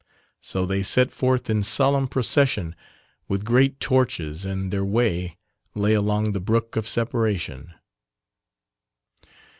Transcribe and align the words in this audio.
So 0.41 0.65
they 0.65 0.81
set 0.81 1.11
forth 1.11 1.47
in 1.47 1.61
solemn 1.61 2.07
procession 2.07 2.73
with 3.27 3.45
great 3.45 3.79
torches, 3.79 4.45
and 4.45 4.73
their 4.73 4.83
way 4.83 5.37
lay 5.75 5.93
along 5.93 6.31
the 6.31 6.39
brook 6.39 6.75
of 6.75 6.87
separation. 6.87 7.75